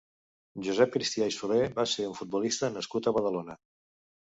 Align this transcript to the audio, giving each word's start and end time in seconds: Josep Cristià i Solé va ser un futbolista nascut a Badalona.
Josep 0.67 0.95
Cristià 0.95 1.27
i 1.33 1.35
Solé 1.35 1.59
va 1.77 1.87
ser 1.93 2.07
un 2.13 2.17
futbolista 2.23 2.73
nascut 2.81 3.13
a 3.13 3.17
Badalona. 3.21 3.61